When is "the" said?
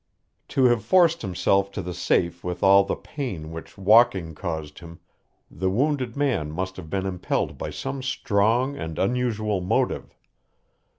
1.83-1.93, 2.83-2.95, 5.51-5.69